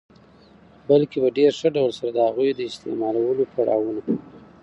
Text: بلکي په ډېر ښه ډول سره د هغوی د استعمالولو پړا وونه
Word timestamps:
بلکي 0.87 1.17
په 1.23 1.29
ډېر 1.37 1.51
ښه 1.59 1.69
ډول 1.75 1.91
سره 1.97 2.11
د 2.13 2.17
هغوی 2.27 2.49
د 2.53 2.59
استعمالولو 2.69 3.43
پړا 3.53 3.75
وونه 3.79 4.01